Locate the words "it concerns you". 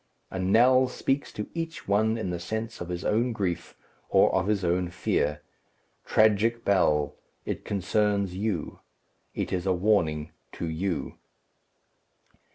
7.45-8.79